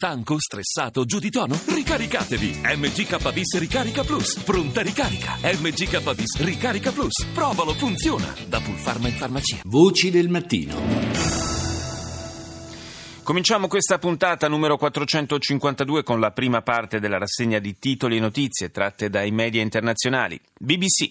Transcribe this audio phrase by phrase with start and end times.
[0.00, 1.58] Stanco, stressato, giù di tono?
[1.66, 2.60] Ricaricatevi!
[2.62, 4.38] MGKBIS Ricarica Plus.
[4.44, 5.36] Pronta ricarica.
[5.42, 7.26] MGKBIS Ricarica Plus.
[7.34, 8.32] Provalo, funziona.
[8.46, 9.56] Da Pulpharma in farmacia.
[9.64, 10.76] Voci del mattino.
[13.24, 18.70] Cominciamo questa puntata numero 452 con la prima parte della rassegna di titoli e notizie
[18.70, 20.40] tratte dai media internazionali.
[20.60, 21.10] BBC.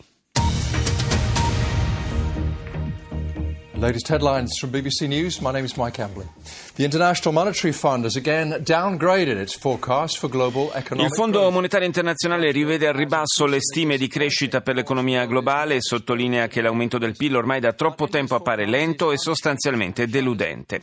[3.80, 5.40] Latest headlines from BBC News.
[5.40, 6.28] My name is Mike Amblin.
[6.74, 11.86] The International Monetary Fund has again downgraded its forecast for global economic Il Fondo Monetario
[11.86, 16.98] Internazionale rivede al ribasso le stime di crescita per l'economia globale e sottolinea che l'aumento
[16.98, 20.82] del PIL ormai da troppo tempo appare lento e sostanzialmente deludente.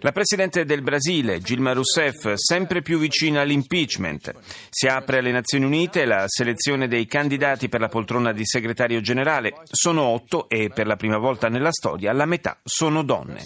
[0.00, 4.34] La Presidente del Brasile, Dilma Rousseff, sempre più vicina all'impeachment.
[4.70, 9.54] Si apre alle Nazioni Unite la selezione dei candidati per la poltrona di segretario generale.
[9.68, 13.44] Sono otto e per la prima volta nella storia la metà sono donne.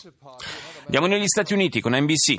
[0.84, 2.38] Andiamo negli Stati Uniti con NBC.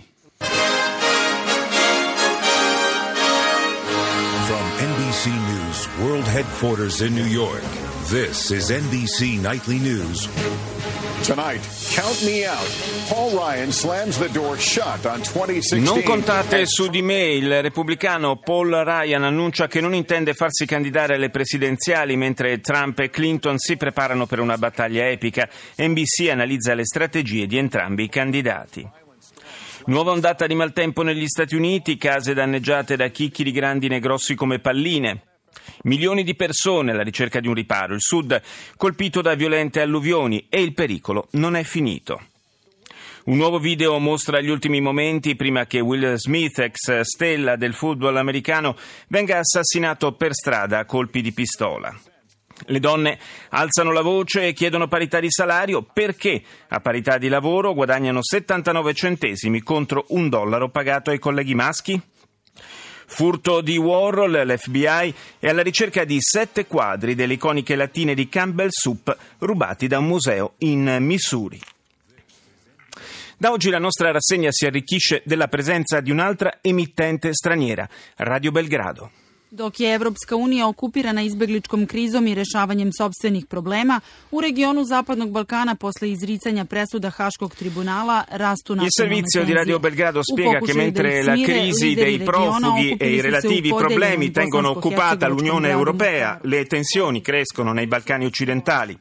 [4.45, 7.63] From NBC News World Headquarters in New York,
[8.09, 11.00] this is NBC Nightly News.
[11.23, 11.61] Tonight,
[11.93, 12.67] count me out.
[13.07, 15.83] Paul Ryan slams the door shut on 2016.
[15.83, 21.15] Non contate su di me, il repubblicano Paul Ryan annuncia che non intende farsi candidare
[21.15, 25.47] alle presidenziali mentre Trump e Clinton si preparano per una battaglia epica.
[25.77, 28.89] NBC analizza le strategie di entrambi i candidati.
[29.85, 34.57] Nuova ondata di maltempo negli Stati Uniti, case danneggiate da chicchi di grandine grossi come
[34.57, 35.30] palline.
[35.83, 38.39] Milioni di persone alla ricerca di un riparo, il sud
[38.77, 42.21] colpito da violente alluvioni e il pericolo non è finito.
[43.23, 48.17] Un nuovo video mostra gli ultimi momenti prima che Will Smith, ex stella del football
[48.17, 48.75] americano,
[49.07, 51.95] venga assassinato per strada a colpi di pistola.
[52.65, 53.17] Le donne
[53.49, 58.93] alzano la voce e chiedono parità di salario perché a parità di lavoro guadagnano 79
[58.93, 61.99] centesimi contro un dollaro pagato ai colleghi maschi?
[63.13, 68.69] Furto di Warhol, l'FBI è alla ricerca di sette quadri delle iconiche latine di Campbell
[68.71, 71.59] Soup rubati da un museo in Missouri.
[73.37, 79.11] Da oggi la nostra rassegna si arricchisce della presenza di un'altra emittente straniera, Radio Belgrado.
[79.53, 83.99] Dok je Evropska unija okupirana izbegličkom krizom i rešavanjem sobstvenih problema,
[84.31, 90.21] u regionu Zapadnog Balkana posle izricanja presuda Haškog tribunala rastu Il servizio di Radio Belgrado
[90.23, 96.39] spiega che mentre la crisi dei profughi e i relativi problemi tengono occupata l'Unione Europea,
[96.43, 98.97] le tensioni crescono nei Balcani occidentali.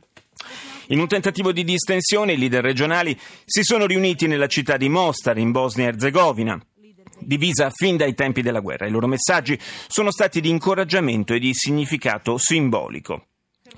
[0.88, 5.38] In un tentativo di distensione, i leader regionali si sono riuniti nella città di Mostar,
[5.38, 6.60] in Bosnia-Herzegovina
[7.20, 8.86] divisa fin dai tempi della guerra.
[8.86, 13.26] I loro messaggi sono stati di incoraggiamento e di significato simbolico.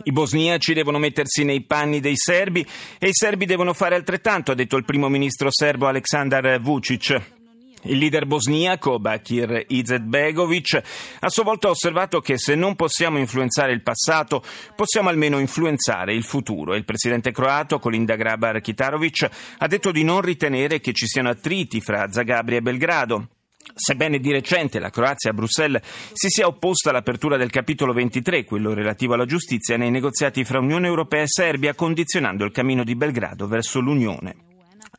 [0.05, 2.67] I bosniaci devono mettersi nei panni dei serbi
[2.99, 7.42] e i serbi devono fare altrettanto, ha detto il primo ministro serbo Aleksandar Vucic.
[7.85, 10.81] Il leader bosniaco Bakir Izetbegovic
[11.19, 14.43] a sua volta ha osservato che se non possiamo influenzare il passato,
[14.77, 16.75] possiamo almeno influenzare il futuro.
[16.75, 19.29] Il presidente croato Kolinda Grabar Kitarovic
[19.59, 23.29] ha detto di non ritenere che ci siano attriti fra Zagabria e Belgrado.
[23.75, 25.83] Sebbene di recente la Croazia a Bruxelles
[26.13, 30.87] si sia opposta all'apertura del capitolo 23, quello relativo alla giustizia, nei negoziati fra Unione
[30.87, 34.52] Europea e Serbia, condizionando il cammino di Belgrado verso l'Unione.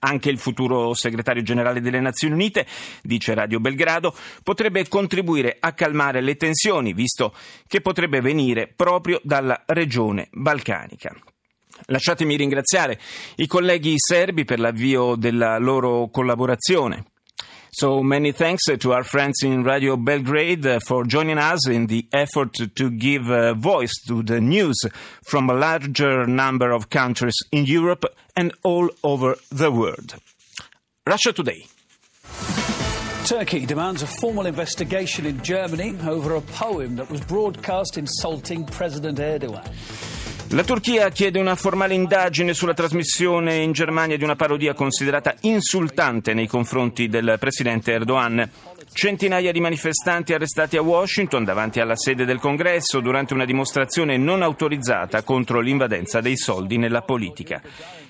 [0.05, 2.65] Anche il futuro segretario generale delle Nazioni Unite,
[3.01, 7.33] dice Radio Belgrado, potrebbe contribuire a calmare le tensioni, visto
[7.67, 11.15] che potrebbe venire proprio dalla regione balcanica.
[11.85, 12.99] Lasciatemi ringraziare
[13.37, 17.05] i colleghi serbi per l'avvio della loro collaborazione.
[17.75, 22.71] So many thanks to our friends in Radio Belgrade for joining us in the effort
[22.75, 24.87] to give a voice to the news
[25.23, 30.15] from a larger number of countries in Europe and all over the world.
[31.05, 31.65] Russia Today.
[33.25, 39.19] Turkey demands a formal investigation in Germany over a poem that was broadcast insulting President
[39.19, 39.63] Erdogan.
[40.49, 46.33] La Turchia chiede una formale indagine sulla trasmissione in Germania di una parodia considerata insultante
[46.35, 48.47] nei confronti del presidente Erdogan.
[48.91, 54.41] Centinaia di manifestanti arrestati a Washington davanti alla sede del Congresso durante una dimostrazione non
[54.41, 57.61] autorizzata contro l'invadenza dei soldi nella politica.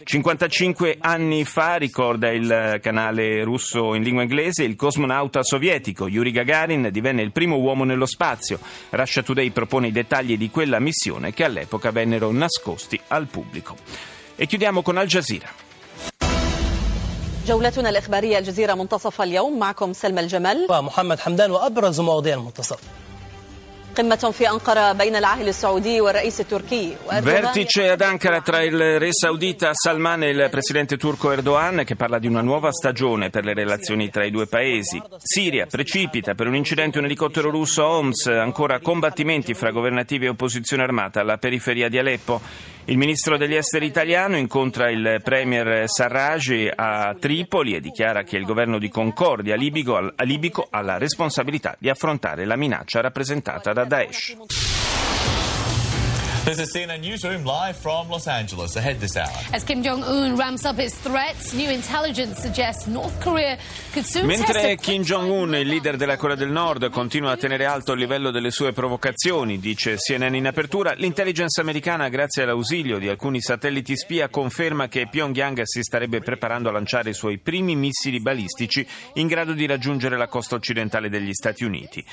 [0.04, 6.90] 55 anni fa, ricorda il canale russo in lingua inglese, il cosmonauta sovietico Yuri Gagarin
[6.92, 8.60] divenne il primo uomo nello spazio.
[8.90, 13.76] Russia Today propone i dettagli di quella missione che all'epoca vennero nascosti al pubblico.
[14.36, 15.63] E chiudiamo con Al Jazeera.
[17.47, 22.79] جولتنا الإخبارية الجزيرة منتصف اليوم معكم سلمى الجمل ومحمد حمدان وأبرز مواضيع المنتصف
[27.21, 32.21] Vertice ad Ankara tra il re saudita Salman e il presidente turco Erdogan che parla
[32.21, 35.03] di una nuova stagione per le relazioni tra i due paesi.
[35.17, 40.29] Siria precipita per un incidente un elicottero russo a Homs, ancora combattimenti fra governativi e
[40.29, 42.41] opposizione armata alla periferia di Aleppo.
[42.86, 48.44] Il ministro degli esteri italiano incontra il premier Sarraj a Tripoli e dichiara che il
[48.44, 54.73] governo di concordia libico, libico ha la responsabilità di affrontare la minaccia rappresentata da Daesh.
[56.46, 58.76] This is CNN Newsroom live from Los Angeles.
[58.76, 59.32] Ahead this hour.
[59.54, 63.58] As Kim Jong Un ramps up his threats, new intelligence suggests North Korea
[63.94, 67.94] could soon Mentre Kim Jong-un, il leader della Corea del Nord, continua a tenere alto
[67.94, 73.40] il livello delle sue provocazioni, dice CNN in apertura, l'intelligence americana, grazie all'ausilio di alcuni
[73.40, 78.86] satelliti spia, conferma che Pyongyang si starebbe preparando a lanciare i suoi primi missili balistici
[79.14, 82.04] in grado di raggiungere la costa occidentale degli Stati Uniti.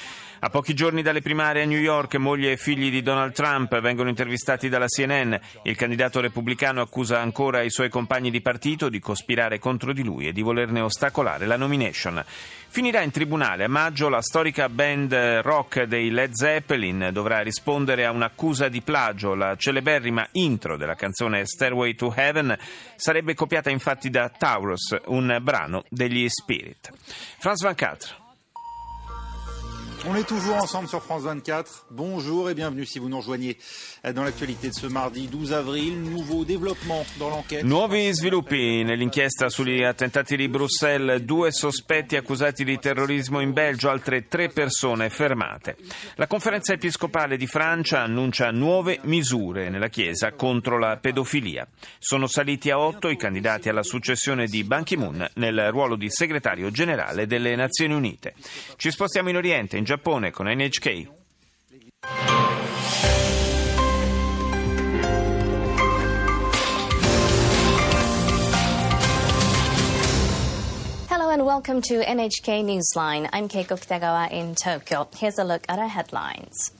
[0.42, 4.08] A pochi giorni dalle primarie a New York, moglie e figli di Donald Trump vengono
[4.20, 5.34] intervistati dalla CNN.
[5.62, 10.28] Il candidato repubblicano accusa ancora i suoi compagni di partito di cospirare contro di lui
[10.28, 12.22] e di volerne ostacolare la nomination.
[12.68, 18.10] Finirà in tribunale a maggio la storica band rock dei Led Zeppelin dovrà rispondere a
[18.10, 19.34] un'accusa di plagio.
[19.34, 22.56] La celeberrima intro della canzone Stairway to Heaven
[22.96, 26.90] sarebbe copiata infatti da Taurus, un brano degli Spirit.
[27.38, 28.29] Franz Van Catre.
[30.08, 31.88] On est toujours ensemble sur France 24.
[31.90, 33.58] Bonjour et bienvenue si vous nous rejoignez
[34.14, 36.00] dans l'actualité de ce mardi 12 avril.
[36.00, 37.64] Nouveau développement dans l'enquête.
[37.64, 41.20] Nuovi sviluppi nell'inchiesta sugli attentati di Bruxelles.
[41.20, 45.76] Due sospetti accusati di terrorismo in Belgio, altre tre persone fermate.
[46.14, 51.68] La conferenza episcopale di Francia annuncia nuove misure nella Chiesa contro la pedofilia.
[51.98, 56.70] Sono saliti a otto i candidati alla successione di Ban Ki-moon nel ruolo di segretario
[56.70, 58.32] generale delle Nazioni Unite.
[58.76, 61.08] Ci spostiamo in Oriente, in Giappone con NHK.
[71.08, 73.28] Hello and welcome to NHK Newsline.
[73.32, 75.08] I'm Keiko Kitagawa in Tokyo.
[75.16, 76.70] Here's a look at our headlines.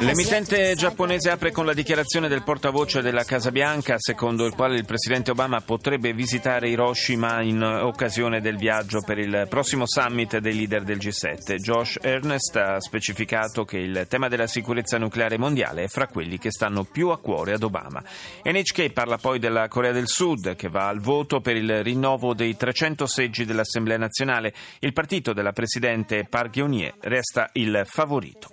[0.00, 4.84] L'emittente giapponese apre con la dichiarazione del portavoce della Casa Bianca, secondo il quale il
[4.84, 10.82] presidente Obama potrebbe visitare Hiroshima in occasione del viaggio per il prossimo summit dei leader
[10.82, 11.54] del G7.
[11.54, 16.50] Josh Ernest ha specificato che il tema della sicurezza nucleare mondiale è fra quelli che
[16.50, 18.04] stanno più a cuore ad Obama.
[18.44, 22.54] NHK parla poi della Corea del Sud, che va al voto per il rinnovo dei
[22.54, 24.52] 300 seggi dell'Assemblea nazionale.
[24.80, 28.48] Il partito della presidente Park Geun-hye resta il favorito.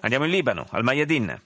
[0.00, 1.40] Andiamo in Libano, al Mayadin.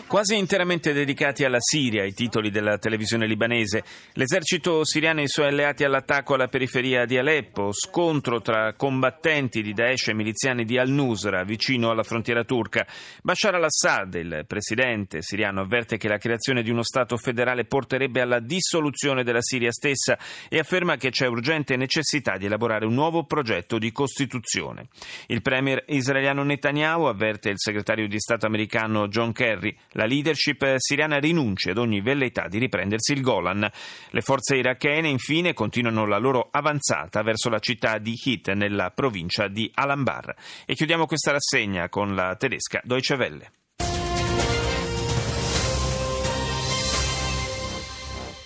[0.06, 3.82] Quasi interamente dedicati alla Siria, i titoli della televisione libanese.
[4.14, 9.72] L'esercito siriano e i suoi alleati all'attacco alla periferia di Aleppo, scontro tra combattenti di
[9.72, 12.86] Daesh e miliziani di Al-Nusra, vicino alla frontiera turca.
[13.22, 18.40] Bashar al-Assad, il presidente siriano, avverte che la creazione di uno Stato federale porterebbe alla
[18.40, 20.18] dissoluzione della Siria stessa
[20.48, 24.88] e afferma che c'è urgente necessità di elaborare un nuovo progetto di Costituzione.
[25.26, 29.75] Il premier israeliano Netanyahu avverte il segretario di Stato americano John Kerry.
[29.91, 33.69] La leadership siriana rinuncia ad ogni velleità di riprendersi il Golan.
[34.09, 39.47] Le forze irachene infine continuano la loro avanzata verso la città di Hit nella provincia
[39.47, 40.35] di Alambar.
[40.65, 43.51] E chiudiamo questa rassegna con la tedesca Deutsche Welle.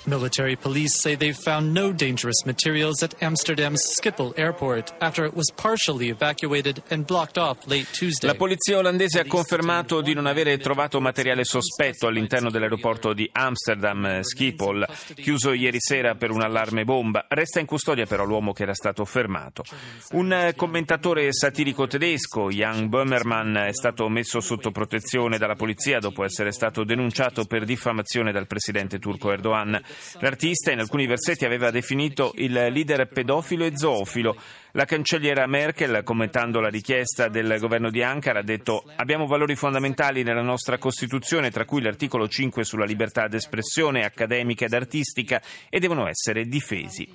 [0.08, 5.52] Military police say they've found no dangerous materials at Amsterdam's Schiphol airport after it was
[5.52, 8.28] partially evacuated and blocked off late Tuesday.
[8.28, 14.22] La polizia olandese ha confermato di non avere trovato materiale sospetto all'interno dell'aeroporto di Amsterdam
[14.22, 17.26] Schiphol, chiuso ieri sera per un allarme bomba.
[17.28, 19.66] Resta in custodia però l'uomo che era stato fermato.
[20.12, 26.54] Un commentatore satirico tedesco, Jan Böhmermann, è stato messo sotto protezione dalla polizia dopo essere
[26.54, 29.78] stato denunciato per diffamazione dal presidente turco Erdogan.
[30.20, 34.36] L'artista in alcuni versetti aveva definito il leader pedofilo e zoofilo.
[34.78, 40.22] La cancelliera Merkel, commentando la richiesta del governo di Ankara, ha detto abbiamo valori fondamentali
[40.22, 46.08] nella nostra Costituzione, tra cui l'articolo 5 sulla libertà d'espressione accademica ed artistica, e devono
[46.08, 47.08] essere difesi.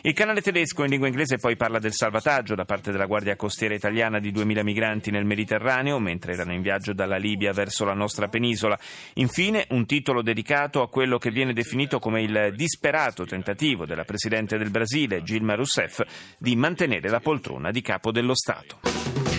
[0.00, 3.74] Il canale tedesco in lingua inglese poi parla del salvataggio da parte della Guardia Costiera
[3.74, 8.28] italiana di 2.000 migranti nel Mediterraneo, mentre erano in viaggio dalla Libia verso la nostra
[8.28, 8.78] penisola.
[9.16, 14.56] Infine, un titolo dedicato a quello che viene definito come il disperato tentativo della Presidente
[14.56, 16.00] del Brasile, Dilma Rousseff,
[16.38, 19.29] di mantenere la poltrona di capo dello Stato.